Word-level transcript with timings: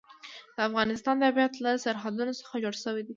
د 0.55 0.57
افغانستان 0.69 1.15
طبیعت 1.23 1.53
له 1.65 1.71
سرحدونه 1.85 2.31
څخه 2.41 2.55
جوړ 2.63 2.73
شوی 2.83 3.01
دی. 3.05 3.09